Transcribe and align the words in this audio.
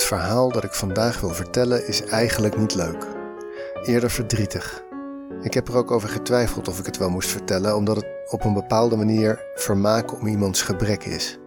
Het 0.00 0.08
verhaal 0.08 0.52
dat 0.52 0.64
ik 0.64 0.74
vandaag 0.74 1.20
wil 1.20 1.30
vertellen 1.30 1.86
is 1.86 2.04
eigenlijk 2.04 2.56
niet 2.56 2.74
leuk. 2.74 3.06
Eerder 3.82 4.10
verdrietig. 4.10 4.84
Ik 5.42 5.54
heb 5.54 5.68
er 5.68 5.76
ook 5.76 5.90
over 5.90 6.08
getwijfeld 6.08 6.68
of 6.68 6.78
ik 6.78 6.86
het 6.86 6.96
wel 6.96 7.10
moest 7.10 7.30
vertellen, 7.30 7.76
omdat 7.76 7.96
het 7.96 8.06
op 8.28 8.44
een 8.44 8.54
bepaalde 8.54 8.96
manier 8.96 9.44
vermaak 9.54 10.12
om 10.12 10.26
iemands 10.26 10.62
gebrek 10.62 11.04
is. 11.04 11.38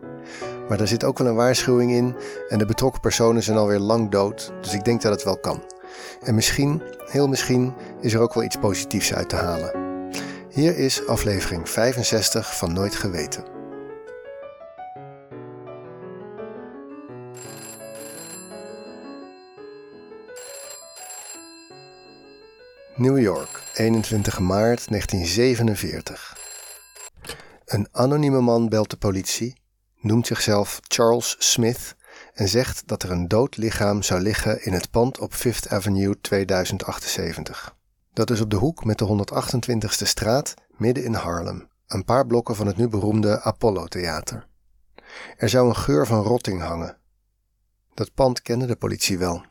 Maar 0.68 0.78
daar 0.78 0.88
zit 0.88 1.04
ook 1.04 1.18
wel 1.18 1.28
een 1.28 1.36
waarschuwing 1.36 1.92
in 1.92 2.16
en 2.50 2.58
de 2.58 2.66
betrokken 2.66 3.02
personen 3.02 3.44
zijn 3.44 3.58
alweer 3.58 3.80
lang 3.80 4.12
dood, 4.12 4.54
dus 4.62 4.74
ik 4.74 4.86
denk 4.86 5.02
dat 5.02 5.12
het 5.12 5.24
wel 5.24 5.38
kan. 5.38 5.64
En 6.24 6.36
misschien, 6.36 6.82
heel 7.06 7.28
misschien, 7.28 7.74
is 8.02 8.14
er 8.14 8.22
ook 8.22 8.34
wel 8.34 8.44
iets 8.44 8.58
positiefs 8.58 9.14
uit 9.14 9.30
te 9.30 9.36
halen. 9.36 9.72
Hier 10.50 10.78
is 10.78 11.08
aflevering 11.08 11.70
65 11.70 12.58
van 12.58 12.74
Nooit 12.74 12.96
Geweten. 12.96 13.53
New 23.04 23.20
York, 23.20 23.64
21 23.74 24.40
maart 24.40 24.90
1947. 24.90 26.38
Een 27.66 27.88
anonieme 27.92 28.42
man 28.42 28.70
belt 28.70 28.90
de 28.90 28.98
politie, 28.98 29.62
noemt 30.00 30.28
zichzelf 30.28 30.80
Charles 30.88 31.36
Smith 31.40 31.96
en 32.34 32.48
zegt 32.48 32.88
dat 32.88 33.04
er 33.04 33.12
een 33.12 33.28
dood 33.28 33.58
lichaam 33.58 34.04
zou 34.04 34.22
liggen 34.22 34.66
in 34.66 34.74
het 34.74 34.92
pand 34.92 35.20
op 35.20 35.34
Fifth 35.34 35.70
Avenue 35.70 36.20
2078. 36.22 37.76
Dat 38.14 38.30
is 38.30 38.42
op 38.42 38.50
de 38.50 38.56
hoek 38.56 38.86
met 38.86 38.98
de 38.98 39.26
128ste 39.26 40.08
straat 40.08 40.54
midden 40.78 41.04
in 41.04 41.14
Harlem, 41.14 41.70
een 41.88 42.06
paar 42.06 42.26
blokken 42.26 42.56
van 42.56 42.68
het 42.68 42.78
nu 42.78 42.88
beroemde 42.88 43.42
Apollo 43.42 43.86
Theater. 43.86 44.48
Er 45.38 45.50
zou 45.50 45.68
een 45.68 45.76
geur 45.76 46.08
van 46.08 46.24
rotting 46.24 46.62
hangen. 46.62 46.98
Dat 47.94 48.14
pand 48.14 48.42
kende 48.42 48.66
de 48.66 48.76
politie 48.76 49.18
wel. 49.18 49.46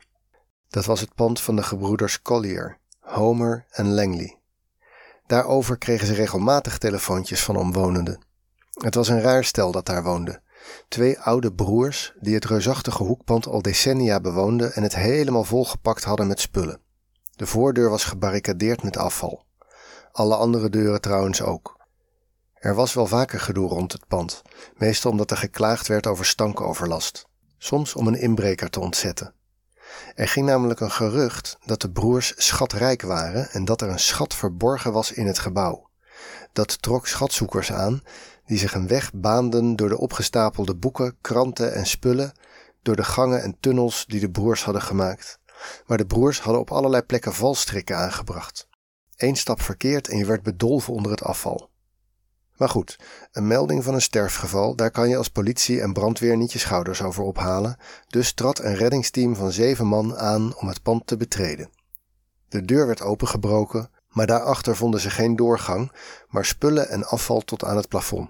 Dat 0.69 0.85
was 0.85 0.99
het 0.99 1.15
pand 1.15 1.41
van 1.41 1.55
de 1.55 1.63
gebroeders 1.63 2.21
Collier, 2.21 2.81
Homer 3.13 3.65
en 3.69 3.93
Langley. 3.93 4.39
Daarover 5.27 5.77
kregen 5.77 6.07
ze 6.07 6.13
regelmatig 6.13 6.77
telefoontjes 6.77 7.43
van 7.43 7.55
omwonenden. 7.55 8.25
Het 8.73 8.95
was 8.95 9.07
een 9.07 9.21
raar 9.21 9.43
stel 9.43 9.71
dat 9.71 9.85
daar 9.85 10.03
woonde. 10.03 10.41
Twee 10.87 11.19
oude 11.19 11.53
broers 11.53 12.13
die 12.19 12.33
het 12.33 12.45
reusachtige 12.45 13.03
hoekpand 13.03 13.47
al 13.47 13.61
decennia 13.61 14.19
bewoonden 14.19 14.73
en 14.73 14.83
het 14.83 14.95
helemaal 14.95 15.43
volgepakt 15.43 16.03
hadden 16.03 16.27
met 16.27 16.39
spullen. 16.39 16.79
De 17.35 17.45
voordeur 17.45 17.89
was 17.89 18.03
gebarricadeerd 18.03 18.83
met 18.83 18.97
afval. 18.97 19.45
Alle 20.11 20.35
andere 20.35 20.69
deuren 20.69 21.01
trouwens 21.01 21.41
ook. 21.41 21.77
Er 22.53 22.75
was 22.75 22.93
wel 22.93 23.07
vaker 23.07 23.39
gedoe 23.39 23.69
rond 23.69 23.91
het 23.91 24.07
pand, 24.07 24.41
meestal 24.77 25.11
omdat 25.11 25.31
er 25.31 25.37
geklaagd 25.37 25.87
werd 25.87 26.07
over 26.07 26.25
stankoverlast, 26.25 27.27
soms 27.57 27.95
om 27.95 28.07
een 28.07 28.19
inbreker 28.19 28.69
te 28.69 28.79
ontzetten. 28.79 29.33
Er 30.15 30.27
ging 30.27 30.45
namelijk 30.45 30.79
een 30.79 30.91
gerucht 30.91 31.57
dat 31.65 31.81
de 31.81 31.91
broers 31.91 32.33
schatrijk 32.37 33.01
waren 33.01 33.49
en 33.51 33.65
dat 33.65 33.81
er 33.81 33.89
een 33.89 33.99
schat 33.99 34.35
verborgen 34.35 34.93
was 34.93 35.11
in 35.11 35.27
het 35.27 35.39
gebouw. 35.39 35.89
Dat 36.51 36.81
trok 36.81 37.07
schatzoekers 37.07 37.71
aan, 37.71 38.01
die 38.45 38.57
zich 38.57 38.73
een 38.73 38.87
weg 38.87 39.11
baanden 39.13 39.75
door 39.75 39.89
de 39.89 39.97
opgestapelde 39.97 40.75
boeken, 40.75 41.17
kranten 41.21 41.73
en 41.73 41.85
spullen, 41.85 42.31
door 42.81 42.95
de 42.95 43.03
gangen 43.03 43.41
en 43.41 43.57
tunnels 43.59 44.05
die 44.05 44.19
de 44.19 44.31
broers 44.31 44.63
hadden 44.63 44.81
gemaakt. 44.81 45.39
Maar 45.85 45.97
de 45.97 46.05
broers 46.05 46.39
hadden 46.39 46.61
op 46.61 46.71
allerlei 46.71 47.03
plekken 47.03 47.33
valstrikken 47.33 47.97
aangebracht. 47.97 48.67
Eén 49.15 49.35
stap 49.35 49.61
verkeerd 49.61 50.07
en 50.07 50.17
je 50.17 50.25
werd 50.25 50.43
bedolven 50.43 50.93
onder 50.93 51.11
het 51.11 51.23
afval. 51.23 51.69
Maar 52.63 52.71
goed, 52.71 52.99
een 53.31 53.47
melding 53.47 53.83
van 53.83 53.93
een 53.93 54.01
sterfgeval, 54.01 54.75
daar 54.75 54.91
kan 54.91 55.09
je 55.09 55.17
als 55.17 55.29
politie 55.29 55.81
en 55.81 55.93
brandweer 55.93 56.37
niet 56.37 56.53
je 56.53 56.59
schouders 56.59 57.01
over 57.01 57.23
ophalen, 57.23 57.77
dus 58.07 58.33
trad 58.33 58.59
een 58.59 58.75
reddingsteam 58.75 59.35
van 59.35 59.51
zeven 59.51 59.87
man 59.87 60.17
aan 60.17 60.55
om 60.57 60.67
het 60.67 60.81
pand 60.81 61.07
te 61.07 61.17
betreden. 61.17 61.69
De 62.49 62.65
deur 62.65 62.87
werd 62.87 63.01
opengebroken, 63.01 63.89
maar 64.09 64.27
daarachter 64.27 64.75
vonden 64.75 64.99
ze 64.99 65.09
geen 65.09 65.35
doorgang, 65.35 65.91
maar 66.27 66.45
spullen 66.45 66.89
en 66.89 67.05
afval 67.05 67.41
tot 67.41 67.63
aan 67.63 67.77
het 67.77 67.87
plafond. 67.87 68.29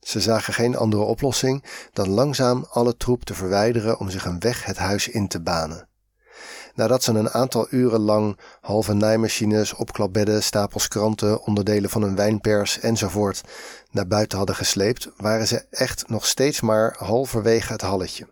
Ze 0.00 0.20
zagen 0.20 0.54
geen 0.54 0.76
andere 0.76 1.02
oplossing 1.02 1.64
dan 1.92 2.08
langzaam 2.08 2.66
alle 2.70 2.96
troep 2.96 3.24
te 3.24 3.34
verwijderen 3.34 3.98
om 3.98 4.10
zich 4.10 4.24
een 4.24 4.40
weg 4.40 4.64
het 4.64 4.76
huis 4.76 5.08
in 5.08 5.28
te 5.28 5.40
banen. 5.40 5.88
Nadat 6.74 7.02
ze 7.02 7.12
een 7.12 7.30
aantal 7.30 7.66
uren 7.70 8.00
lang 8.00 8.38
halve 8.60 8.92
naaimachines, 8.92 9.74
opklapbedden, 9.74 10.42
stapels 10.42 10.88
kranten, 10.88 11.42
onderdelen 11.42 11.90
van 11.90 12.02
een 12.02 12.16
wijnpers 12.16 12.80
enzovoort 12.80 13.40
naar 13.90 14.06
buiten 14.06 14.38
hadden 14.38 14.56
gesleept, 14.56 15.10
waren 15.16 15.46
ze 15.46 15.66
echt 15.70 16.08
nog 16.08 16.26
steeds 16.26 16.60
maar 16.60 16.94
halverwege 16.98 17.72
het 17.72 17.80
halletje. 17.80 18.28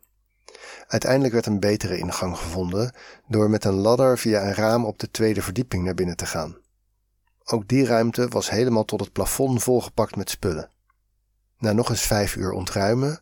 Uiteindelijk 0.87 1.33
werd 1.33 1.47
een 1.47 1.61
betere 1.61 1.99
ingang 1.99 2.37
gevonden 2.37 2.95
door 3.29 3.51
met 3.51 3.65
een 3.65 3.75
ladder 3.75 4.19
via 4.19 4.43
een 4.43 4.55
raam 4.55 4.85
op 4.85 4.99
de 4.99 5.11
tweede 5.11 5.43
verdieping 5.43 5.85
naar 5.85 5.95
binnen 5.95 6.17
te 6.17 6.27
gaan. 6.27 6.57
Ook 7.45 7.69
die 7.69 7.87
ruimte 7.87 8.29
was 8.29 8.51
helemaal 8.51 8.85
tot 8.85 9.01
het 9.01 9.13
plafond 9.13 9.63
volgepakt 9.63 10.17
met 10.17 10.31
spullen. 10.31 10.71
Na 11.59 11.73
nog 11.73 11.91
eens 11.91 12.03
vijf 12.03 12.37
uur 12.37 12.53
ontruimen 12.53 13.21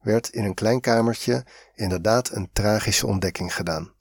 werd 0.00 0.28
in 0.28 0.44
een 0.44 0.54
klein 0.54 0.80
kamertje 0.80 1.44
inderdaad 1.74 2.30
een 2.30 2.50
tragische 2.52 3.06
ontdekking 3.06 3.54
gedaan. 3.54 3.92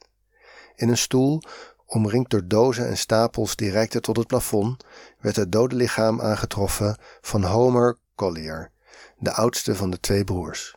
In 0.81 0.89
een 0.89 0.97
stoel, 0.97 1.41
omringd 1.85 2.29
door 2.29 2.47
dozen 2.47 2.87
en 2.87 2.97
stapels 2.97 3.55
die 3.55 3.71
reikten 3.71 4.01
tot 4.01 4.17
het 4.17 4.27
plafond, 4.27 4.85
werd 5.19 5.35
het 5.35 5.51
dode 5.51 5.75
lichaam 5.75 6.21
aangetroffen 6.21 6.97
van 7.21 7.43
Homer 7.43 7.97
Collier, 8.15 8.71
de 9.17 9.31
oudste 9.31 9.75
van 9.75 9.91
de 9.91 9.99
twee 9.99 10.23
broers. 10.23 10.75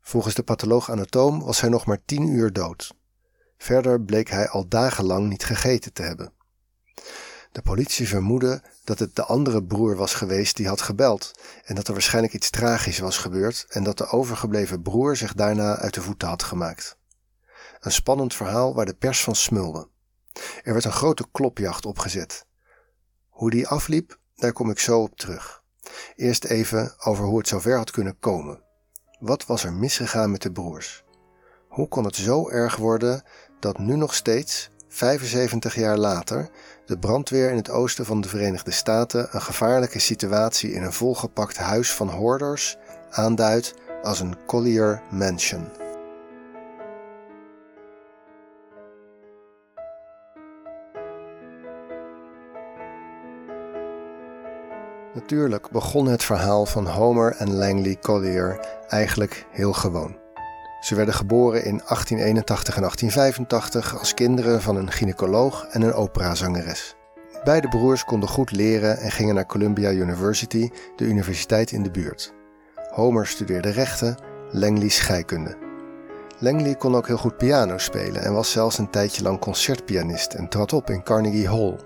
Volgens 0.00 0.34
de 0.34 0.42
patholoog-anatoom 0.42 1.42
was 1.42 1.60
hij 1.60 1.70
nog 1.70 1.86
maar 1.86 2.04
tien 2.04 2.28
uur 2.28 2.52
dood. 2.52 2.94
Verder 3.58 4.02
bleek 4.02 4.30
hij 4.30 4.48
al 4.48 4.68
dagenlang 4.68 5.28
niet 5.28 5.44
gegeten 5.44 5.92
te 5.92 6.02
hebben. 6.02 6.32
De 7.52 7.62
politie 7.62 8.08
vermoedde 8.08 8.62
dat 8.84 8.98
het 8.98 9.16
de 9.16 9.24
andere 9.24 9.64
broer 9.64 9.96
was 9.96 10.14
geweest 10.14 10.56
die 10.56 10.68
had 10.68 10.80
gebeld 10.80 11.30
en 11.64 11.74
dat 11.74 11.86
er 11.86 11.92
waarschijnlijk 11.92 12.34
iets 12.34 12.50
tragisch 12.50 12.98
was 12.98 13.18
gebeurd 13.18 13.66
en 13.68 13.84
dat 13.84 13.98
de 13.98 14.06
overgebleven 14.06 14.82
broer 14.82 15.16
zich 15.16 15.34
daarna 15.34 15.76
uit 15.76 15.94
de 15.94 16.02
voeten 16.02 16.28
had 16.28 16.42
gemaakt. 16.42 16.96
Een 17.86 17.92
spannend 17.92 18.34
verhaal 18.34 18.74
waar 18.74 18.86
de 18.86 18.94
pers 18.94 19.22
van 19.22 19.34
smulde. 19.34 19.88
Er 20.62 20.72
werd 20.72 20.84
een 20.84 20.92
grote 20.92 21.26
klopjacht 21.32 21.86
opgezet. 21.86 22.46
Hoe 23.28 23.50
die 23.50 23.68
afliep, 23.68 24.18
daar 24.34 24.52
kom 24.52 24.70
ik 24.70 24.78
zo 24.78 25.00
op 25.00 25.16
terug. 25.16 25.62
Eerst 26.16 26.44
even 26.44 26.94
over 26.98 27.24
hoe 27.24 27.38
het 27.38 27.48
zover 27.48 27.76
had 27.76 27.90
kunnen 27.90 28.18
komen. 28.18 28.62
Wat 29.18 29.46
was 29.46 29.64
er 29.64 29.72
misgegaan 29.72 30.30
met 30.30 30.42
de 30.42 30.52
broers? 30.52 31.04
Hoe 31.68 31.88
kon 31.88 32.04
het 32.04 32.16
zo 32.16 32.50
erg 32.50 32.76
worden 32.76 33.22
dat 33.60 33.78
nu 33.78 33.96
nog 33.96 34.14
steeds, 34.14 34.70
75 34.88 35.74
jaar 35.74 35.98
later, 35.98 36.50
de 36.86 36.98
brandweer 36.98 37.50
in 37.50 37.56
het 37.56 37.70
oosten 37.70 38.06
van 38.06 38.20
de 38.20 38.28
Verenigde 38.28 38.70
Staten 38.70 39.28
een 39.30 39.42
gevaarlijke 39.42 39.98
situatie 39.98 40.72
in 40.72 40.82
een 40.82 40.92
volgepakt 40.92 41.56
huis 41.56 41.92
van 41.92 42.08
hoorders 42.08 42.76
aanduidt 43.10 43.74
als 44.02 44.20
een 44.20 44.46
Collier 44.46 45.02
Mansion? 45.10 45.85
Natuurlijk 55.16 55.70
begon 55.70 56.06
het 56.06 56.24
verhaal 56.24 56.66
van 56.66 56.86
Homer 56.86 57.34
en 57.36 57.54
Langley 57.54 57.96
Collier 58.00 58.60
eigenlijk 58.88 59.46
heel 59.50 59.72
gewoon. 59.72 60.16
Ze 60.80 60.94
werden 60.94 61.14
geboren 61.14 61.64
in 61.64 61.76
1881 61.76 62.74
en 62.74 62.80
1885 62.80 63.98
als 63.98 64.14
kinderen 64.14 64.62
van 64.62 64.76
een 64.76 64.90
gynaecoloog 64.90 65.66
en 65.70 65.82
een 65.82 65.92
operazangeres. 65.92 66.94
Beide 67.44 67.68
broers 67.68 68.04
konden 68.04 68.28
goed 68.28 68.50
leren 68.50 68.98
en 68.98 69.10
gingen 69.10 69.34
naar 69.34 69.46
Columbia 69.46 69.90
University, 69.90 70.70
de 70.96 71.04
universiteit 71.04 71.70
in 71.70 71.82
de 71.82 71.90
buurt. 71.90 72.34
Homer 72.90 73.26
studeerde 73.26 73.70
rechten, 73.70 74.16
Langley 74.50 74.88
scheikunde. 74.88 75.56
Langley 76.38 76.74
kon 76.74 76.96
ook 76.96 77.06
heel 77.06 77.16
goed 77.16 77.36
piano 77.36 77.78
spelen 77.78 78.22
en 78.22 78.32
was 78.32 78.50
zelfs 78.50 78.78
een 78.78 78.90
tijdje 78.90 79.22
lang 79.22 79.38
concertpianist 79.38 80.34
en 80.34 80.48
trad 80.48 80.72
op 80.72 80.90
in 80.90 81.02
Carnegie 81.02 81.48
Hall. 81.48 81.76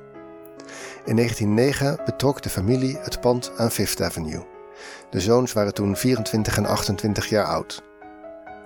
In 1.04 1.16
1909 1.16 2.04
betrok 2.04 2.42
de 2.42 2.48
familie 2.48 2.98
het 3.00 3.20
pand 3.20 3.52
aan 3.56 3.70
Fifth 3.70 4.02
Avenue. 4.02 4.46
De 5.10 5.20
zoons 5.20 5.52
waren 5.52 5.74
toen 5.74 5.96
24 5.96 6.56
en 6.56 6.66
28 6.66 7.26
jaar 7.28 7.44
oud. 7.44 7.82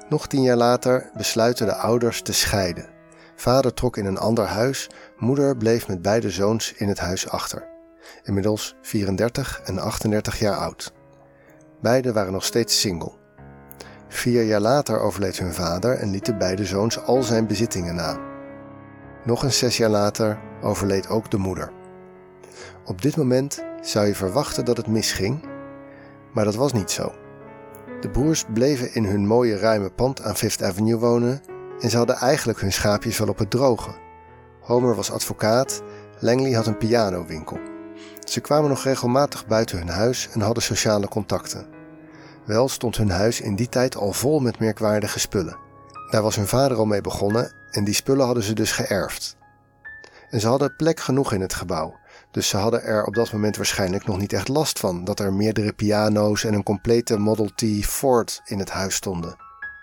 Nog 0.08 0.26
tien 0.26 0.42
jaar 0.42 0.56
later 0.56 1.10
besluiten 1.16 1.66
de 1.66 1.74
ouders 1.74 2.22
te 2.22 2.32
scheiden. 2.32 2.88
Vader 3.36 3.74
trok 3.74 3.96
in 3.96 4.06
een 4.06 4.18
ander 4.18 4.44
huis, 4.44 4.90
moeder 5.16 5.56
bleef 5.56 5.88
met 5.88 6.02
beide 6.02 6.30
zoons 6.30 6.72
in 6.72 6.88
het 6.88 6.98
huis 6.98 7.28
achter. 7.28 7.66
Inmiddels 8.22 8.74
34 8.82 9.60
en 9.64 9.78
38 9.78 10.38
jaar 10.38 10.56
oud. 10.56 10.92
Beiden 11.80 12.14
waren 12.14 12.32
nog 12.32 12.44
steeds 12.44 12.80
single. 12.80 13.12
Vier 14.08 14.42
jaar 14.42 14.60
later 14.60 15.00
overleed 15.00 15.38
hun 15.38 15.54
vader 15.54 15.98
en 15.98 16.10
lieten 16.10 16.38
beide 16.38 16.64
zoons 16.64 17.02
al 17.02 17.22
zijn 17.22 17.46
bezittingen 17.46 17.94
na. 17.94 18.18
Nog 19.24 19.42
eens 19.42 19.58
zes 19.58 19.76
jaar 19.76 19.90
later 19.90 20.38
overleed 20.62 21.08
ook 21.08 21.30
de 21.30 21.36
moeder. 21.36 21.72
Op 22.86 23.02
dit 23.02 23.16
moment 23.16 23.64
zou 23.80 24.06
je 24.06 24.14
verwachten 24.14 24.64
dat 24.64 24.76
het 24.76 24.86
misging, 24.86 25.44
maar 26.32 26.44
dat 26.44 26.54
was 26.54 26.72
niet 26.72 26.90
zo. 26.90 27.12
De 28.00 28.10
broers 28.10 28.44
bleven 28.52 28.94
in 28.94 29.04
hun 29.04 29.26
mooie 29.26 29.58
ruime 29.58 29.90
pand 29.90 30.22
aan 30.22 30.36
Fifth 30.36 30.62
Avenue 30.62 30.98
wonen 30.98 31.42
en 31.80 31.90
ze 31.90 31.96
hadden 31.96 32.16
eigenlijk 32.16 32.60
hun 32.60 32.72
schaapjes 32.72 33.18
wel 33.18 33.28
op 33.28 33.38
het 33.38 33.50
droge. 33.50 33.90
Homer 34.60 34.94
was 34.94 35.10
advocaat, 35.10 35.82
Langley 36.18 36.52
had 36.52 36.66
een 36.66 36.76
pianowinkel. 36.76 37.58
Ze 38.24 38.40
kwamen 38.40 38.68
nog 38.68 38.84
regelmatig 38.84 39.46
buiten 39.46 39.78
hun 39.78 39.88
huis 39.88 40.28
en 40.32 40.40
hadden 40.40 40.62
sociale 40.62 41.08
contacten. 41.08 41.66
Wel 42.44 42.68
stond 42.68 42.96
hun 42.96 43.10
huis 43.10 43.40
in 43.40 43.56
die 43.56 43.68
tijd 43.68 43.96
al 43.96 44.12
vol 44.12 44.40
met 44.40 44.58
merkwaardige 44.58 45.18
spullen. 45.18 45.56
Daar 46.10 46.22
was 46.22 46.36
hun 46.36 46.46
vader 46.46 46.76
al 46.76 46.86
mee 46.86 47.00
begonnen 47.00 47.52
en 47.70 47.84
die 47.84 47.94
spullen 47.94 48.26
hadden 48.26 48.42
ze 48.42 48.52
dus 48.52 48.72
geërfd. 48.72 49.36
En 50.30 50.40
ze 50.40 50.48
hadden 50.48 50.76
plek 50.76 51.00
genoeg 51.00 51.32
in 51.32 51.40
het 51.40 51.54
gebouw, 51.54 51.96
dus 52.34 52.48
ze 52.48 52.56
hadden 52.56 52.82
er 52.82 53.04
op 53.04 53.14
dat 53.14 53.32
moment 53.32 53.56
waarschijnlijk 53.56 54.06
nog 54.06 54.18
niet 54.18 54.32
echt 54.32 54.48
last 54.48 54.78
van 54.78 55.04
dat 55.04 55.20
er 55.20 55.32
meerdere 55.32 55.72
piano's 55.72 56.44
en 56.44 56.54
een 56.54 56.62
complete 56.62 57.18
Model 57.18 57.50
T 57.54 57.64
Ford 57.84 58.40
in 58.44 58.58
het 58.58 58.70
huis 58.70 58.94
stonden. 58.94 59.36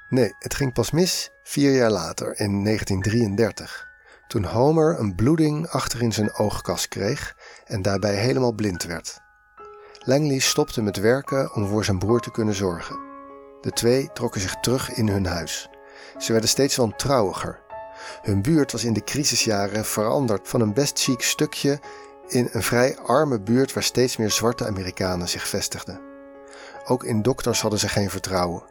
Nee, 0.09 0.35
het 0.39 0.53
ging 0.53 0.73
pas 0.73 0.91
mis 0.91 1.31
vier 1.43 1.75
jaar 1.75 1.91
later, 1.91 2.39
in 2.39 2.63
1933, 2.63 3.87
toen 4.27 4.43
Homer 4.43 4.99
een 4.99 5.15
bloeding 5.15 5.67
achter 5.67 6.01
in 6.01 6.11
zijn 6.11 6.33
oogkas 6.33 6.87
kreeg 6.87 7.35
en 7.65 7.81
daarbij 7.81 8.15
helemaal 8.15 8.53
blind 8.53 8.83
werd. 8.83 9.19
Langley 9.99 10.39
stopte 10.39 10.81
met 10.81 10.97
werken 10.97 11.53
om 11.53 11.67
voor 11.67 11.85
zijn 11.85 11.99
broer 11.99 12.19
te 12.19 12.31
kunnen 12.31 12.55
zorgen. 12.55 12.99
De 13.61 13.71
twee 13.71 14.09
trokken 14.13 14.41
zich 14.41 14.55
terug 14.55 14.93
in 14.93 15.07
hun 15.07 15.25
huis. 15.25 15.69
Ze 16.17 16.31
werden 16.31 16.49
steeds 16.49 16.75
wantrouwiger. 16.75 17.59
Hun 18.21 18.41
buurt 18.41 18.71
was 18.71 18.83
in 18.83 18.93
de 18.93 19.03
crisisjaren 19.03 19.85
veranderd 19.85 20.47
van 20.47 20.61
een 20.61 20.73
best 20.73 20.99
chic 20.99 21.21
stukje 21.21 21.79
in 22.31 22.49
een 22.51 22.63
vrij 22.63 22.97
arme 22.97 23.39
buurt 23.39 23.73
waar 23.73 23.83
steeds 23.83 24.17
meer 24.17 24.31
zwarte 24.31 24.67
Amerikanen 24.67 25.29
zich 25.29 25.47
vestigden. 25.47 25.99
Ook 26.85 27.03
in 27.03 27.21
dokters 27.21 27.61
hadden 27.61 27.79
ze 27.79 27.87
geen 27.87 28.09
vertrouwen. 28.09 28.63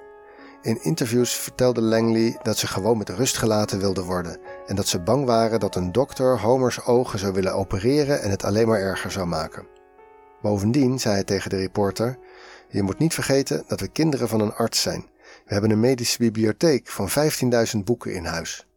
In 0.62 0.82
interviews 0.82 1.34
vertelde 1.34 1.80
Langley 1.80 2.38
dat 2.42 2.56
ze 2.56 2.66
gewoon 2.66 2.98
met 2.98 3.08
rust 3.08 3.38
gelaten 3.38 3.78
wilden 3.78 4.04
worden 4.04 4.38
en 4.66 4.76
dat 4.76 4.88
ze 4.88 5.00
bang 5.00 5.24
waren 5.24 5.60
dat 5.60 5.76
een 5.76 5.92
dokter 5.92 6.40
Homer's 6.40 6.86
ogen 6.86 7.18
zou 7.18 7.32
willen 7.32 7.54
opereren 7.54 8.22
en 8.22 8.30
het 8.30 8.44
alleen 8.44 8.68
maar 8.68 8.80
erger 8.80 9.10
zou 9.10 9.26
maken. 9.26 9.66
Bovendien 10.42 10.98
zei 10.98 11.14
hij 11.14 11.24
tegen 11.24 11.50
de 11.50 11.56
reporter: 11.56 12.18
Je 12.68 12.82
moet 12.82 12.98
niet 12.98 13.14
vergeten 13.14 13.64
dat 13.66 13.80
we 13.80 13.88
kinderen 13.88 14.28
van 14.28 14.40
een 14.40 14.54
arts 14.54 14.82
zijn. 14.82 15.08
We 15.44 15.52
hebben 15.52 15.70
een 15.70 15.80
medische 15.80 16.18
bibliotheek 16.18 16.88
van 16.88 17.08
15.000 17.74 17.78
boeken 17.84 18.14
in 18.14 18.24
huis. 18.24 18.69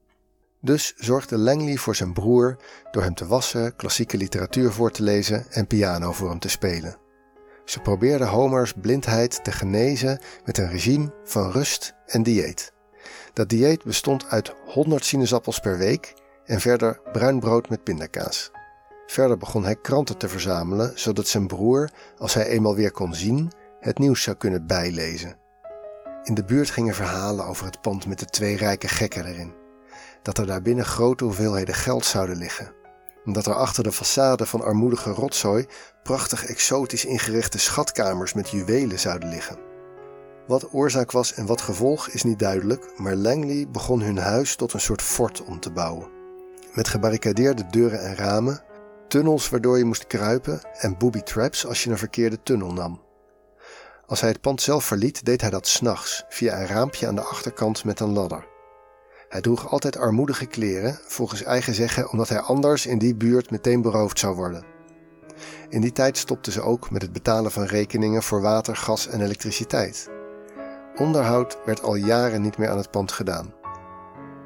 Dus 0.65 0.93
zorgde 0.95 1.37
Langley 1.37 1.77
voor 1.77 1.95
zijn 1.95 2.13
broer 2.13 2.57
door 2.91 3.03
hem 3.03 3.13
te 3.13 3.27
wassen, 3.27 3.75
klassieke 3.75 4.17
literatuur 4.17 4.71
voor 4.71 4.91
te 4.91 5.03
lezen 5.03 5.45
en 5.51 5.67
piano 5.67 6.11
voor 6.11 6.29
hem 6.29 6.39
te 6.39 6.49
spelen. 6.49 6.95
Ze 7.65 7.79
probeerde 7.79 8.25
Homer's 8.25 8.73
blindheid 8.81 9.43
te 9.43 9.51
genezen 9.51 10.19
met 10.45 10.57
een 10.57 10.69
regime 10.69 11.13
van 11.23 11.51
rust 11.51 11.93
en 12.05 12.23
dieet. 12.23 12.73
Dat 13.33 13.49
dieet 13.49 13.83
bestond 13.83 14.25
uit 14.29 14.53
100 14.65 15.05
sinaasappels 15.05 15.59
per 15.59 15.77
week 15.77 16.13
en 16.45 16.59
verder 16.59 17.01
bruin 17.11 17.39
brood 17.39 17.69
met 17.69 17.83
pindakaas. 17.83 18.51
Verder 19.05 19.37
begon 19.37 19.63
hij 19.63 19.75
kranten 19.75 20.17
te 20.17 20.29
verzamelen, 20.29 20.91
zodat 20.95 21.27
zijn 21.27 21.47
broer, 21.47 21.89
als 22.17 22.33
hij 22.33 22.47
eenmaal 22.47 22.75
weer 22.75 22.91
kon 22.91 23.13
zien, 23.15 23.51
het 23.79 23.99
nieuws 23.99 24.23
zou 24.23 24.37
kunnen 24.37 24.67
bijlezen. 24.67 25.37
In 26.23 26.33
de 26.33 26.43
buurt 26.43 26.69
gingen 26.69 26.95
verhalen 26.95 27.45
over 27.45 27.65
het 27.65 27.81
pand 27.81 28.07
met 28.07 28.19
de 28.19 28.25
twee 28.25 28.57
rijke 28.57 28.87
gekken 28.87 29.25
erin. 29.25 29.62
Dat 30.23 30.37
er 30.37 30.45
daarbinnen 30.45 30.85
grote 30.85 31.23
hoeveelheden 31.23 31.75
geld 31.75 32.05
zouden 32.05 32.37
liggen. 32.37 32.71
En 33.25 33.33
dat 33.33 33.45
er 33.45 33.53
achter 33.53 33.83
de 33.83 33.93
façade 33.93 34.47
van 34.47 34.63
armoedige 34.63 35.09
rotzooi 35.09 35.65
prachtig 36.03 36.45
exotisch 36.45 37.05
ingerichte 37.05 37.59
schatkamers 37.59 38.33
met 38.33 38.49
juwelen 38.49 38.99
zouden 38.99 39.29
liggen. 39.29 39.57
Wat 40.47 40.73
oorzaak 40.73 41.11
was 41.11 41.33
en 41.33 41.45
wat 41.45 41.61
gevolg 41.61 42.07
is 42.07 42.23
niet 42.23 42.39
duidelijk, 42.39 42.93
maar 42.97 43.15
Langley 43.15 43.67
begon 43.71 44.01
hun 44.01 44.17
huis 44.17 44.55
tot 44.55 44.73
een 44.73 44.79
soort 44.79 45.01
fort 45.01 45.43
om 45.43 45.59
te 45.59 45.71
bouwen. 45.71 46.07
Met 46.73 46.87
gebarricadeerde 46.87 47.67
deuren 47.69 48.01
en 48.01 48.15
ramen, 48.15 48.63
tunnels 49.07 49.49
waardoor 49.49 49.77
je 49.77 49.85
moest 49.85 50.07
kruipen 50.07 50.61
en 50.73 50.97
booby 50.97 51.21
traps 51.21 51.65
als 51.67 51.83
je 51.83 51.89
een 51.89 51.97
verkeerde 51.97 52.43
tunnel 52.43 52.73
nam. 52.73 53.01
Als 54.05 54.21
hij 54.21 54.29
het 54.29 54.41
pand 54.41 54.61
zelf 54.61 54.85
verliet, 54.85 55.25
deed 55.25 55.41
hij 55.41 55.49
dat 55.49 55.67
s'nachts 55.67 56.23
via 56.29 56.59
een 56.59 56.67
raampje 56.67 57.07
aan 57.07 57.15
de 57.15 57.21
achterkant 57.21 57.83
met 57.83 57.99
een 57.99 58.13
ladder. 58.13 58.52
Hij 59.33 59.41
droeg 59.41 59.71
altijd 59.71 59.97
armoedige 59.97 60.45
kleren, 60.45 60.99
volgens 61.05 61.43
eigen 61.43 61.73
zeggen 61.73 62.09
omdat 62.11 62.29
hij 62.29 62.39
anders 62.39 62.85
in 62.85 62.97
die 62.97 63.15
buurt 63.15 63.51
meteen 63.51 63.81
beroofd 63.81 64.19
zou 64.19 64.35
worden. 64.35 64.63
In 65.69 65.81
die 65.81 65.91
tijd 65.91 66.17
stopten 66.17 66.51
ze 66.51 66.61
ook 66.61 66.91
met 66.91 67.01
het 67.01 67.13
betalen 67.13 67.51
van 67.51 67.63
rekeningen 67.63 68.23
voor 68.23 68.41
water, 68.41 68.75
gas 68.75 69.07
en 69.07 69.21
elektriciteit. 69.21 70.09
Onderhoud 70.95 71.57
werd 71.65 71.81
al 71.81 71.95
jaren 71.95 72.41
niet 72.41 72.57
meer 72.57 72.69
aan 72.69 72.77
het 72.77 72.91
pand 72.91 73.11
gedaan. 73.11 73.53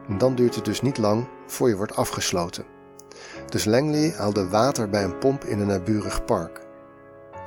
En 0.07 0.17
dan 0.17 0.35
duurt 0.35 0.55
het 0.55 0.65
dus 0.65 0.81
niet 0.81 0.97
lang 0.97 1.27
voor 1.47 1.69
je 1.69 1.75
wordt 1.75 1.95
afgesloten. 1.95 2.65
Dus 3.49 3.65
Langley 3.65 4.13
haalde 4.17 4.49
water 4.49 4.89
bij 4.89 5.03
een 5.03 5.17
pomp 5.17 5.43
in 5.43 5.59
een 5.59 5.67
naburig 5.67 6.25
park. 6.25 6.61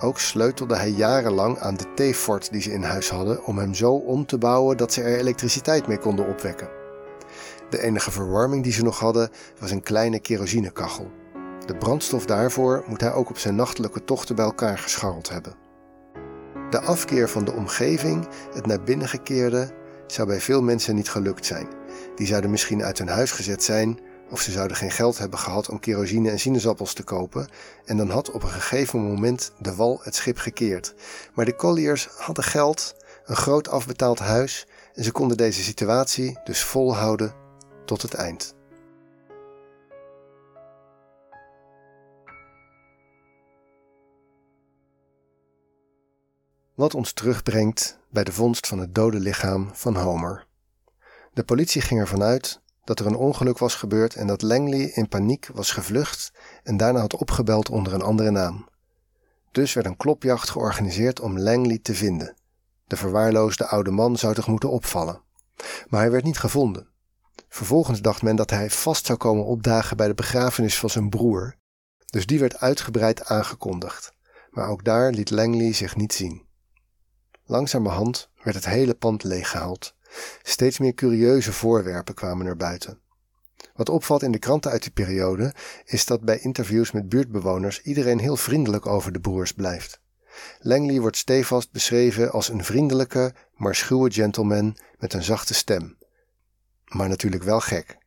Ook 0.00 0.18
sleutelde 0.18 0.76
hij 0.76 0.90
jarenlang 0.90 1.58
aan 1.58 1.76
de 1.76 1.94
theefort 1.94 2.52
die 2.52 2.62
ze 2.62 2.72
in 2.72 2.82
huis 2.82 3.10
hadden 3.10 3.44
om 3.44 3.58
hem 3.58 3.74
zo 3.74 3.92
om 3.92 4.26
te 4.26 4.38
bouwen 4.38 4.76
dat 4.76 4.92
ze 4.92 5.02
er 5.02 5.18
elektriciteit 5.18 5.86
mee 5.86 5.98
konden 5.98 6.28
opwekken. 6.28 6.79
De 7.70 7.82
enige 7.82 8.10
verwarming 8.10 8.62
die 8.62 8.72
ze 8.72 8.82
nog 8.82 8.98
hadden 8.98 9.30
was 9.58 9.70
een 9.70 9.82
kleine 9.82 10.20
kerosinekachel. 10.20 11.10
De 11.66 11.76
brandstof 11.76 12.26
daarvoor 12.26 12.84
moet 12.86 13.00
hij 13.00 13.12
ook 13.12 13.30
op 13.30 13.38
zijn 13.38 13.54
nachtelijke 13.54 14.04
tochten 14.04 14.36
bij 14.36 14.44
elkaar 14.44 14.78
gescharreld 14.78 15.28
hebben. 15.28 15.54
De 16.70 16.80
afkeer 16.80 17.28
van 17.28 17.44
de 17.44 17.52
omgeving, 17.52 18.28
het 18.52 18.66
naar 18.66 18.82
binnen 18.82 19.08
gekeerde, 19.08 19.70
zou 20.06 20.28
bij 20.28 20.40
veel 20.40 20.62
mensen 20.62 20.94
niet 20.94 21.10
gelukt 21.10 21.46
zijn. 21.46 21.68
Die 22.16 22.26
zouden 22.26 22.50
misschien 22.50 22.82
uit 22.82 22.98
hun 22.98 23.08
huis 23.08 23.32
gezet 23.32 23.62
zijn, 23.62 24.00
of 24.30 24.40
ze 24.40 24.50
zouden 24.50 24.76
geen 24.76 24.90
geld 24.90 25.18
hebben 25.18 25.38
gehad 25.38 25.68
om 25.68 25.80
kerosine 25.80 26.30
en 26.30 26.38
sinaasappels 26.38 26.92
te 26.92 27.02
kopen, 27.02 27.48
en 27.84 27.96
dan 27.96 28.10
had 28.10 28.30
op 28.30 28.42
een 28.42 28.48
gegeven 28.48 29.00
moment 29.00 29.52
de 29.58 29.74
wal 29.74 30.00
het 30.02 30.14
schip 30.14 30.38
gekeerd. 30.38 30.94
Maar 31.34 31.44
de 31.44 31.56
Colliers 31.56 32.08
hadden 32.16 32.44
geld, 32.44 32.94
een 33.24 33.36
groot 33.36 33.68
afbetaald 33.68 34.18
huis, 34.18 34.66
en 34.94 35.04
ze 35.04 35.12
konden 35.12 35.36
deze 35.36 35.62
situatie 35.62 36.38
dus 36.44 36.64
volhouden 36.64 37.34
tot 37.90 38.02
het 38.02 38.14
eind. 38.14 38.54
Wat 46.74 46.94
ons 46.94 47.12
terugbrengt 47.12 47.98
bij 48.10 48.24
de 48.24 48.32
vondst 48.32 48.66
van 48.66 48.78
het 48.78 48.94
dode 48.94 49.18
lichaam 49.18 49.70
van 49.72 49.96
Homer. 49.96 50.46
De 51.32 51.44
politie 51.44 51.80
ging 51.80 52.00
ervan 52.00 52.22
uit 52.22 52.60
dat 52.84 53.00
er 53.00 53.06
een 53.06 53.16
ongeluk 53.16 53.58
was 53.58 53.74
gebeurd 53.74 54.14
en 54.14 54.26
dat 54.26 54.42
Langley 54.42 54.90
in 54.94 55.08
paniek 55.08 55.48
was 55.54 55.70
gevlucht 55.70 56.32
en 56.62 56.76
daarna 56.76 57.00
had 57.00 57.14
opgebeld 57.14 57.70
onder 57.70 57.94
een 57.94 58.02
andere 58.02 58.30
naam. 58.30 58.68
Dus 59.50 59.72
werd 59.72 59.86
een 59.86 59.96
klopjacht 59.96 60.50
georganiseerd 60.50 61.20
om 61.20 61.38
Langley 61.38 61.78
te 61.78 61.94
vinden. 61.94 62.34
De 62.86 62.96
verwaarloosde 62.96 63.66
oude 63.66 63.90
man 63.90 64.16
zou 64.16 64.34
toch 64.34 64.46
moeten 64.46 64.70
opvallen. 64.70 65.22
Maar 65.88 66.00
hij 66.00 66.10
werd 66.10 66.24
niet 66.24 66.38
gevonden. 66.38 66.89
Vervolgens 67.48 68.00
dacht 68.00 68.22
men 68.22 68.36
dat 68.36 68.50
hij 68.50 68.70
vast 68.70 69.06
zou 69.06 69.18
komen 69.18 69.44
opdagen 69.44 69.96
bij 69.96 70.06
de 70.06 70.14
begrafenis 70.14 70.78
van 70.78 70.90
zijn 70.90 71.08
broer, 71.08 71.56
dus 72.06 72.26
die 72.26 72.38
werd 72.38 72.60
uitgebreid 72.60 73.24
aangekondigd. 73.24 74.12
Maar 74.50 74.68
ook 74.68 74.84
daar 74.84 75.12
liet 75.12 75.30
Langley 75.30 75.72
zich 75.72 75.96
niet 75.96 76.12
zien. 76.12 76.46
Langzamerhand 77.44 78.30
werd 78.42 78.56
het 78.56 78.66
hele 78.66 78.94
pand 78.94 79.24
leeggehaald. 79.24 79.94
Steeds 80.42 80.78
meer 80.78 80.94
curieuze 80.94 81.52
voorwerpen 81.52 82.14
kwamen 82.14 82.46
er 82.46 82.56
buiten. 82.56 83.00
Wat 83.74 83.88
opvalt 83.88 84.22
in 84.22 84.32
de 84.32 84.38
kranten 84.38 84.70
uit 84.70 84.82
die 84.82 84.90
periode 84.90 85.54
is 85.84 86.06
dat 86.06 86.20
bij 86.20 86.38
interviews 86.38 86.90
met 86.90 87.08
buurtbewoners 87.08 87.82
iedereen 87.82 88.18
heel 88.18 88.36
vriendelijk 88.36 88.86
over 88.86 89.12
de 89.12 89.20
broers 89.20 89.52
blijft. 89.52 90.00
Langley 90.58 91.00
wordt 91.00 91.16
stevast 91.16 91.72
beschreven 91.72 92.32
als 92.32 92.48
een 92.48 92.64
vriendelijke, 92.64 93.34
maar 93.54 93.74
schuwe 93.74 94.12
gentleman 94.12 94.76
met 94.98 95.12
een 95.12 95.22
zachte 95.22 95.54
stem. 95.54 95.98
Maar 96.90 97.08
natuurlijk 97.08 97.42
wel 97.42 97.60
gek. 97.60 97.98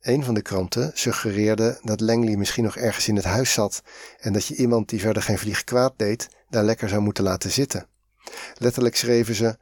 Een 0.00 0.24
van 0.24 0.34
de 0.34 0.42
kranten 0.42 0.90
suggereerde 0.94 1.78
dat 1.82 2.00
Langley 2.00 2.36
misschien 2.36 2.64
nog 2.64 2.76
ergens 2.76 3.08
in 3.08 3.16
het 3.16 3.24
huis 3.24 3.52
zat 3.52 3.82
en 4.18 4.32
dat 4.32 4.46
je 4.46 4.56
iemand 4.56 4.88
die 4.88 5.00
verder 5.00 5.22
geen 5.22 5.38
vlieg 5.38 5.64
kwaad 5.64 5.92
deed, 5.96 6.28
daar 6.50 6.64
lekker 6.64 6.88
zou 6.88 7.00
moeten 7.00 7.24
laten 7.24 7.50
zitten. 7.50 7.86
Letterlijk 8.54 8.96
schreven 8.96 9.34
ze: 9.34 9.56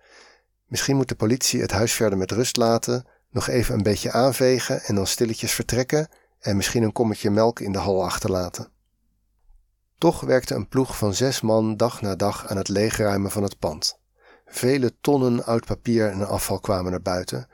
Misschien 0.67 0.97
moet 0.97 1.09
de 1.09 1.15
politie 1.15 1.61
het 1.61 1.71
huis 1.71 1.93
verder 1.93 2.19
met 2.19 2.31
rust 2.31 2.57
laten, 2.57 3.07
nog 3.31 3.49
even 3.49 3.75
een 3.75 3.83
beetje 3.83 4.13
aanvegen 4.13 4.83
en 4.83 4.95
dan 4.95 5.07
stilletjes 5.07 5.53
vertrekken 5.53 6.09
en 6.41 6.57
misschien 6.57 6.83
een 6.83 6.93
kommetje 6.93 7.31
melk 7.31 7.61
in 7.61 7.73
de 7.73 7.79
hal 7.79 8.05
achterlaten. 8.05 8.71
Toch 9.99 10.21
werkte 10.21 10.55
een 10.55 10.69
ploeg 10.69 10.97
van 10.97 11.15
zes 11.15 11.41
man 11.41 11.77
dag 11.77 12.01
na 12.01 12.17
dag 12.17 12.47
aan 12.47 12.57
het 12.57 12.69
leegruimen 12.69 13.31
van 13.31 13.43
het 13.43 13.59
pand. 13.59 13.99
Vele 14.47 14.93
tonnen 15.01 15.45
oud 15.45 15.67
papier 15.67 16.11
en 16.11 16.29
afval 16.29 16.61
kwamen 16.61 16.91
naar 16.91 17.03
buiten, 17.03 17.49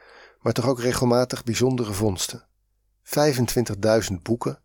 maar 0.46 0.54
toch 0.54 0.68
ook 0.68 0.80
regelmatig 0.80 1.44
bijzondere 1.44 1.92
vondsten. 1.92 2.44
25.000 4.10 4.14
boeken, 4.22 4.58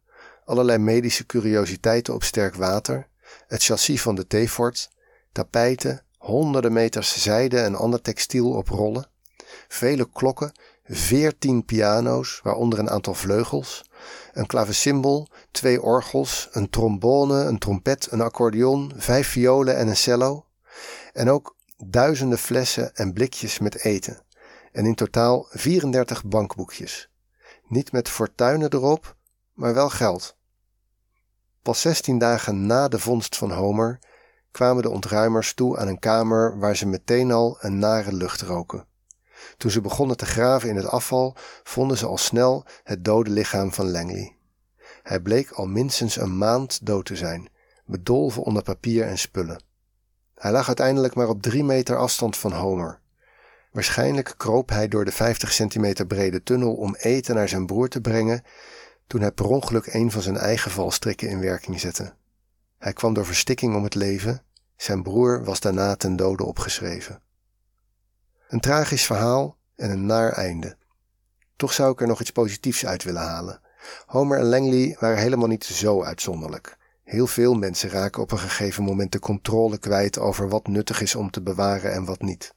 allerlei 0.46 0.78
medische 0.78 1.26
curiositeiten 1.26 2.14
op 2.14 2.24
sterk 2.24 2.56
water, 2.56 3.08
het 3.48 3.64
chassis 3.64 4.02
van 4.02 4.16
de 4.16 4.28
T-fort, 4.28 4.92
tapijten, 5.32 6.04
honderden 6.18 6.74
meters 6.74 7.22
zijde 7.22 7.60
en 7.60 7.76
ander 7.76 8.02
textiel 8.02 8.52
op 8.52 8.68
rollen, 8.68 9.10
vele 9.68 10.10
klokken, 10.14 10.52
veertien 10.84 11.66
piano's, 11.66 12.40
waaronder 12.44 12.80
een 12.80 12.90
aantal 12.90 13.14
vleugels, 13.14 13.84
een 14.34 14.46
klavecimbal, 14.46 15.28
twee 15.52 15.82
orgels, 15.82 16.48
een 16.52 16.70
trombone, 16.70 17.44
een 17.44 17.60
trompet, 17.60 18.08
een 18.12 18.22
accordeon, 18.22 18.94
vijf 18.96 19.28
violen 19.28 19.78
en 19.78 19.88
een 19.88 19.98
cello. 19.98 20.46
En 21.14 21.30
ook 21.30 21.56
duizenden 21.86 22.38
flessen 22.38 22.96
en 22.96 23.14
blikjes 23.14 23.60
met 23.60 23.84
eten. 23.84 24.24
En 24.72 24.86
in 24.86 24.96
totaal 24.96 25.46
34 25.50 26.26
bankboekjes. 26.26 27.10
Niet 27.68 27.92
met 27.92 28.10
fortuinen 28.10 28.74
erop, 28.74 29.16
maar 29.54 29.74
wel 29.74 29.90
geld. 29.90 30.36
Pas 31.62 31.82
16 31.82 32.18
dagen 32.18 32.66
na 32.66 32.88
de 32.88 33.00
vondst 33.00 33.38
van 33.38 33.52
Homer 33.52 34.00
kwamen 34.52 34.84
de 34.84 34.90
ontruimers 34.90 35.54
toe 35.54 35.78
aan 35.78 35.88
een 35.88 36.00
kamer 36.00 36.60
waar 36.60 36.76
ze 36.76 36.88
meteen 36.88 37.32
al 37.32 37.58
een 37.60 37.80
nare 37.80 38.14
lucht 38.14 38.42
roken. 38.42 38.86
Toen 39.58 39.72
ze 39.72 39.82
begonnen 39.82 40.18
te 40.18 40.26
graven 40.26 40.70
in 40.70 40.76
het 40.76 40.86
afval, 40.86 41.36
vonden 41.64 41.98
ze 41.98 42.06
al 42.06 42.18
snel 42.18 42.66
het 42.84 43.06
dode 43.06 43.30
lichaam 43.30 43.74
van 43.74 43.92
Langley. 43.92 44.36
Hij 45.04 45.20
bleek 45.20 45.52
al 45.52 45.66
minstens 45.66 46.16
een 46.16 46.38
maand 46.38 46.86
dood 46.86 47.06
te 47.06 47.16
zijn, 47.16 47.50
bedolven 47.86 48.44
onder 48.44 48.64
papier 48.64 49.06
en 49.06 49.18
spullen. 49.18 49.64
Hij 50.36 50.52
lag 50.52 50.68
uiteindelijk 50.68 51.16
maar 51.16 51.30
op 51.30 51.42
drie 51.42 51.64
meter 51.64 51.98
afstand 51.98 52.38
van 52.38 52.54
Homer. 52.54 53.00
Waarschijnlijk 53.72 54.34
kroop 54.38 54.70
hij 54.70 54.88
door 54.88 55.06
de 55.06 55.12
50 55.12 55.52
centimeter 55.52 56.08
brede 56.08 56.44
tunnel 56.44 56.74
om 56.74 56.96
eten 56.96 57.36
naar 57.36 57.50
zijn 57.50 57.66
broer 57.66 57.88
te 57.88 58.02
brengen, 58.02 58.44
toen 59.08 59.22
hij 59.22 59.32
per 59.32 59.46
ongeluk 59.46 59.94
een 59.94 60.12
van 60.12 60.22
zijn 60.22 60.38
eigen 60.38 60.72
valstrikken 60.72 61.30
in 61.30 61.40
werking 61.40 61.80
zette. 61.80 62.14
Hij 62.78 62.94
kwam 62.94 63.14
door 63.14 63.26
verstikking 63.26 63.76
om 63.76 63.84
het 63.84 63.96
leven, 63.96 64.44
zijn 64.76 65.04
broer 65.04 65.44
was 65.44 65.60
daarna 65.60 65.96
ten 65.96 66.16
dode 66.16 66.44
opgeschreven. 66.44 67.22
Een 68.48 68.60
tragisch 68.60 69.06
verhaal 69.06 69.58
en 69.76 69.92
een 69.92 70.06
naar 70.06 70.32
einde. 70.32 70.78
Toch 71.56 71.74
zou 71.74 71.92
ik 71.92 72.02
er 72.02 72.08
nog 72.08 72.22
iets 72.22 72.32
positiefs 72.32 72.86
uit 72.86 73.04
willen 73.04 73.22
halen. 73.22 73.62
Homer 74.06 74.40
en 74.40 74.46
Langley 74.46 74.98
waren 75.00 75.18
helemaal 75.18 75.48
niet 75.48 75.64
zo 75.64 76.04
uitzonderlijk. 76.04 76.78
Heel 77.04 77.28
veel 77.28 77.54
mensen 77.54 77.90
raken 77.90 78.22
op 78.22 78.32
een 78.32 78.40
gegeven 78.40 78.84
moment 78.84 79.12
de 79.12 79.20
controle 79.20 79.78
kwijt 79.78 80.20
over 80.20 80.50
wat 80.50 80.68
nuttig 80.68 81.02
is 81.02 81.16
om 81.16 81.32
te 81.32 81.42
bewaren 81.42 81.94
en 81.94 82.06
wat 82.06 82.22
niet. 82.22 82.54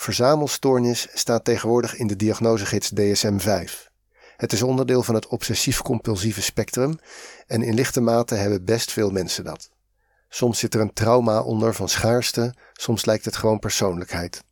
Verzamelstoornis 0.00 1.08
staat 1.14 1.44
tegenwoordig 1.44 1.96
in 1.96 2.06
de 2.06 2.16
diagnosegids 2.16 2.90
DSM-5. 2.94 3.88
Het 4.36 4.52
is 4.52 4.62
onderdeel 4.62 5.02
van 5.02 5.14
het 5.14 5.26
obsessief-compulsieve 5.26 6.42
spectrum 6.42 6.98
en 7.46 7.62
in 7.62 7.74
lichte 7.74 8.00
mate 8.00 8.34
hebben 8.34 8.64
best 8.64 8.92
veel 8.92 9.10
mensen 9.10 9.44
dat. 9.44 9.70
Soms 10.28 10.58
zit 10.58 10.74
er 10.74 10.80
een 10.80 10.92
trauma 10.92 11.40
onder 11.42 11.74
van 11.74 11.88
schaarste, 11.88 12.54
soms 12.72 13.04
lijkt 13.04 13.24
het 13.24 13.36
gewoon 13.36 13.58
persoonlijkheid. 13.58 14.44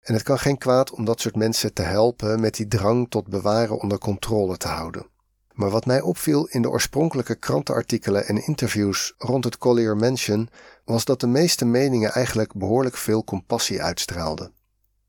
En 0.00 0.14
het 0.14 0.22
kan 0.22 0.38
geen 0.38 0.58
kwaad 0.58 0.90
om 0.90 1.04
dat 1.04 1.20
soort 1.20 1.36
mensen 1.36 1.72
te 1.72 1.82
helpen 1.82 2.40
met 2.40 2.54
die 2.54 2.68
drang 2.68 3.10
tot 3.10 3.28
bewaren 3.28 3.78
onder 3.78 3.98
controle 3.98 4.56
te 4.56 4.68
houden. 4.68 5.06
Maar 5.52 5.70
wat 5.70 5.86
mij 5.86 6.00
opviel 6.00 6.46
in 6.46 6.62
de 6.62 6.70
oorspronkelijke 6.70 7.34
krantenartikelen 7.34 8.26
en 8.26 8.46
interviews 8.46 9.14
rond 9.18 9.44
het 9.44 9.58
Collier 9.58 9.96
Mansion 9.96 10.48
was 10.84 11.04
dat 11.04 11.20
de 11.20 11.26
meeste 11.26 11.64
meningen 11.64 12.12
eigenlijk 12.12 12.54
behoorlijk 12.54 12.96
veel 12.96 13.24
compassie 13.24 13.82
uitstraalden. 13.82 14.62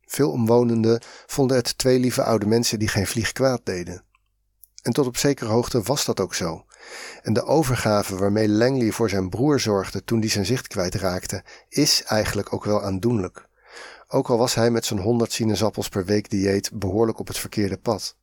Veel 0.05 0.31
omwonenden 0.31 1.01
vonden 1.25 1.57
het 1.57 1.77
twee 1.77 1.99
lieve 1.99 2.23
oude 2.23 2.45
mensen 2.45 2.79
die 2.79 2.87
geen 2.87 3.07
vlieg 3.07 3.31
kwaad 3.31 3.61
deden. 3.63 4.03
En 4.81 4.93
tot 4.93 5.07
op 5.07 5.17
zekere 5.17 5.49
hoogte 5.49 5.81
was 5.81 6.05
dat 6.05 6.19
ook 6.19 6.33
zo. 6.33 6.65
En 7.21 7.33
de 7.33 7.43
overgave 7.43 8.15
waarmee 8.17 8.49
Langley 8.49 8.91
voor 8.91 9.09
zijn 9.09 9.29
broer 9.29 9.59
zorgde 9.59 10.03
toen 10.03 10.19
die 10.19 10.29
zijn 10.29 10.45
zicht 10.45 10.67
kwijtraakte, 10.67 11.43
is 11.69 12.03
eigenlijk 12.03 12.53
ook 12.53 12.63
wel 12.65 12.83
aandoenlijk. 12.83 13.47
Ook 14.07 14.29
al 14.29 14.37
was 14.37 14.55
hij 14.55 14.71
met 14.71 14.85
zijn 14.85 14.99
100 14.99 15.31
sinaasappels 15.31 15.89
per 15.89 16.05
week 16.05 16.29
dieet 16.29 16.71
behoorlijk 16.73 17.19
op 17.19 17.27
het 17.27 17.37
verkeerde 17.37 17.77
pad. 17.77 18.15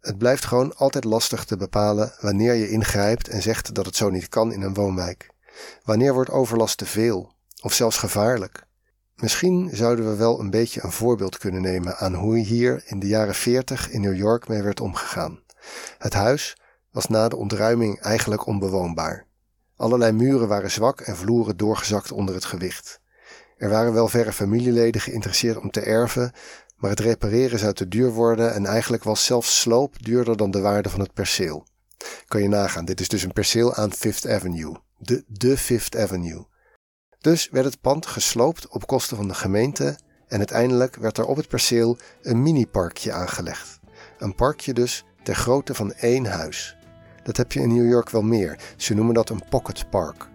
Het 0.00 0.18
blijft 0.18 0.44
gewoon 0.44 0.76
altijd 0.76 1.04
lastig 1.04 1.44
te 1.44 1.56
bepalen 1.56 2.14
wanneer 2.20 2.54
je 2.54 2.70
ingrijpt 2.70 3.28
en 3.28 3.42
zegt 3.42 3.74
dat 3.74 3.86
het 3.86 3.96
zo 3.96 4.10
niet 4.10 4.28
kan 4.28 4.52
in 4.52 4.62
een 4.62 4.74
woonwijk. 4.74 5.30
Wanneer 5.84 6.14
wordt 6.14 6.30
overlast 6.30 6.78
te 6.78 6.86
veel 6.86 7.32
of 7.60 7.72
zelfs 7.72 7.98
gevaarlijk? 7.98 8.66
Misschien 9.16 9.70
zouden 9.72 10.10
we 10.10 10.16
wel 10.16 10.40
een 10.40 10.50
beetje 10.50 10.84
een 10.84 10.92
voorbeeld 10.92 11.38
kunnen 11.38 11.62
nemen 11.62 11.96
aan 11.96 12.14
hoe 12.14 12.38
hier 12.38 12.82
in 12.86 12.98
de 12.98 13.06
jaren 13.06 13.34
40 13.34 13.90
in 13.90 14.00
New 14.00 14.16
York 14.16 14.48
mee 14.48 14.62
werd 14.62 14.80
omgegaan. 14.80 15.40
Het 15.98 16.12
huis 16.12 16.56
was 16.90 17.06
na 17.06 17.28
de 17.28 17.36
ontruiming 17.36 18.00
eigenlijk 18.00 18.46
onbewoonbaar. 18.46 19.26
Allerlei 19.76 20.12
muren 20.12 20.48
waren 20.48 20.70
zwak 20.70 21.00
en 21.00 21.16
vloeren 21.16 21.56
doorgezakt 21.56 22.12
onder 22.12 22.34
het 22.34 22.44
gewicht. 22.44 23.00
Er 23.56 23.68
waren 23.68 23.92
wel 23.92 24.08
verre 24.08 24.32
familieleden 24.32 25.00
geïnteresseerd 25.00 25.56
om 25.56 25.70
te 25.70 25.80
erven, 25.80 26.32
maar 26.76 26.90
het 26.90 27.00
repareren 27.00 27.58
zou 27.58 27.72
te 27.72 27.88
duur 27.88 28.10
worden 28.10 28.54
en 28.54 28.66
eigenlijk 28.66 29.04
was 29.04 29.24
zelfs 29.24 29.60
sloop 29.60 30.04
duurder 30.04 30.36
dan 30.36 30.50
de 30.50 30.60
waarde 30.60 30.88
van 30.88 31.00
het 31.00 31.12
perceel. 31.12 31.66
Kan 32.28 32.42
je 32.42 32.48
nagaan, 32.48 32.84
dit 32.84 33.00
is 33.00 33.08
dus 33.08 33.22
een 33.22 33.32
perceel 33.32 33.74
aan 33.74 33.92
Fifth 33.92 34.28
Avenue. 34.28 34.76
De, 34.98 35.24
de 35.26 35.56
Fifth 35.56 35.96
Avenue. 35.96 36.46
Dus 37.20 37.48
werd 37.50 37.64
het 37.64 37.80
pand 37.80 38.06
gesloopt 38.06 38.68
op 38.68 38.86
kosten 38.86 39.16
van 39.16 39.28
de 39.28 39.34
gemeente 39.34 39.98
en 40.28 40.38
uiteindelijk 40.38 40.96
werd 40.96 41.18
er 41.18 41.24
op 41.24 41.36
het 41.36 41.48
perceel 41.48 41.98
een 42.22 42.42
mini-parkje 42.42 43.12
aangelegd. 43.12 43.80
Een 44.18 44.34
parkje 44.34 44.72
dus 44.72 45.04
ter 45.22 45.34
grootte 45.34 45.74
van 45.74 45.92
één 45.92 46.26
huis. 46.26 46.76
Dat 47.22 47.36
heb 47.36 47.52
je 47.52 47.60
in 47.60 47.74
New 47.74 47.88
York 47.88 48.10
wel 48.10 48.22
meer. 48.22 48.58
Ze 48.76 48.94
noemen 48.94 49.14
dat 49.14 49.30
een 49.30 49.48
pocket 49.48 49.90
park. 49.90 50.28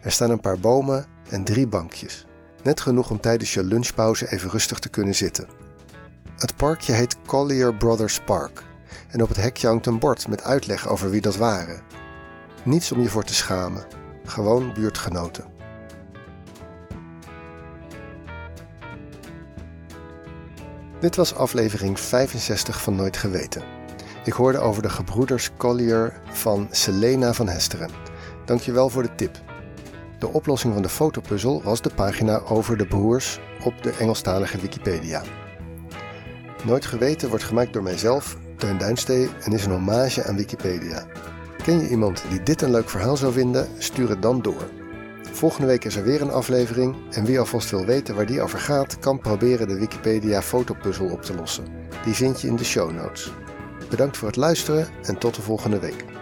Er 0.00 0.12
staan 0.12 0.30
een 0.30 0.40
paar 0.40 0.58
bomen 0.58 1.06
en 1.28 1.44
drie 1.44 1.66
bankjes. 1.66 2.26
Net 2.62 2.80
genoeg 2.80 3.10
om 3.10 3.20
tijdens 3.20 3.54
je 3.54 3.64
lunchpauze 3.64 4.32
even 4.32 4.50
rustig 4.50 4.78
te 4.78 4.88
kunnen 4.88 5.14
zitten. 5.14 5.48
Het 6.36 6.56
parkje 6.56 6.92
heet 6.92 7.16
Collier 7.26 7.74
Brothers 7.74 8.20
Park 8.20 8.62
en 9.08 9.22
op 9.22 9.28
het 9.28 9.36
hekje 9.36 9.66
hangt 9.66 9.86
een 9.86 9.98
bord 9.98 10.28
met 10.28 10.42
uitleg 10.42 10.88
over 10.88 11.10
wie 11.10 11.20
dat 11.20 11.36
waren. 11.36 11.82
Niets 12.62 12.92
om 12.92 13.00
je 13.00 13.08
voor 13.08 13.24
te 13.24 13.34
schamen, 13.34 13.86
gewoon 14.24 14.72
buurtgenoten. 14.74 15.44
Dit 21.04 21.16
was 21.16 21.34
aflevering 21.34 22.00
65 22.00 22.82
van 22.82 22.94
Nooit 22.94 23.16
Geweten. 23.16 23.62
Ik 24.24 24.32
hoorde 24.32 24.58
over 24.58 24.82
de 24.82 24.88
gebroeders 24.88 25.50
Collier 25.56 26.12
van 26.32 26.68
Selena 26.70 27.32
van 27.32 27.48
Hesteren. 27.48 27.90
Dankjewel 28.44 28.88
voor 28.88 29.02
de 29.02 29.14
tip. 29.14 29.40
De 30.18 30.28
oplossing 30.28 30.72
van 30.72 30.82
de 30.82 30.88
fotopuzzel 30.88 31.62
was 31.62 31.80
de 31.80 31.90
pagina 31.94 32.38
over 32.38 32.76
de 32.76 32.86
broers 32.86 33.40
op 33.64 33.82
de 33.82 33.90
Engelstalige 33.90 34.58
Wikipedia. 34.58 35.22
Nooit 36.62 36.86
Geweten 36.86 37.28
wordt 37.28 37.44
gemaakt 37.44 37.72
door 37.72 37.82
mijzelf, 37.82 38.36
Teun 38.56 38.78
Duinstee, 38.78 39.28
en 39.40 39.52
is 39.52 39.64
een 39.64 39.72
hommage 39.72 40.24
aan 40.24 40.36
Wikipedia. 40.36 41.06
Ken 41.64 41.80
je 41.80 41.88
iemand 41.88 42.22
die 42.28 42.42
dit 42.42 42.62
een 42.62 42.70
leuk 42.70 42.90
verhaal 42.90 43.16
zou 43.16 43.32
vinden? 43.32 43.68
Stuur 43.78 44.08
het 44.08 44.22
dan 44.22 44.42
door. 44.42 44.83
Volgende 45.34 45.66
week 45.66 45.84
is 45.84 45.96
er 45.96 46.04
weer 46.04 46.22
een 46.22 46.30
aflevering 46.30 46.96
en 47.10 47.24
wie 47.24 47.38
alvast 47.38 47.70
wil 47.70 47.84
weten 47.84 48.14
waar 48.14 48.26
die 48.26 48.40
over 48.40 48.58
gaat, 48.58 48.98
kan 48.98 49.18
proberen 49.18 49.68
de 49.68 49.78
Wikipedia 49.78 50.42
fotopuzzel 50.42 51.08
op 51.08 51.22
te 51.22 51.34
lossen. 51.34 51.64
Die 52.04 52.14
vind 52.14 52.40
je 52.40 52.48
in 52.48 52.56
de 52.56 52.64
show 52.64 52.90
notes. 52.90 53.32
Bedankt 53.90 54.16
voor 54.16 54.28
het 54.28 54.36
luisteren 54.36 54.88
en 55.02 55.18
tot 55.18 55.34
de 55.34 55.42
volgende 55.42 55.78
week. 55.78 56.13